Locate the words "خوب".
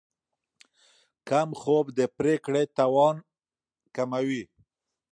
1.61-1.85